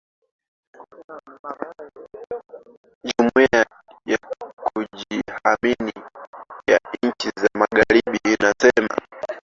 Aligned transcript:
jumuia 3.03 3.65
ya 4.05 4.19
kujihami 4.73 5.75
ya 6.67 6.79
nchi 7.03 7.29
za 7.41 7.47
magharibi 7.53 8.19
imesema 8.29 8.89